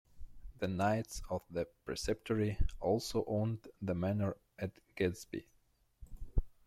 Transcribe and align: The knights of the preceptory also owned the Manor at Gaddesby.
The 0.57 0.67
knights 0.67 1.21
of 1.29 1.43
the 1.51 1.67
preceptory 1.85 2.57
also 2.79 3.23
owned 3.27 3.67
the 3.83 3.93
Manor 3.93 4.35
at 4.57 4.71
Gaddesby. 4.95 5.45